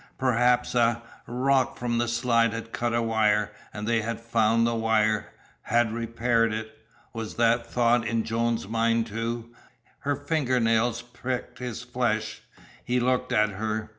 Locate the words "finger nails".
10.15-11.03